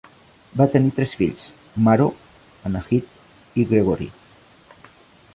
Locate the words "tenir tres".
0.75-1.11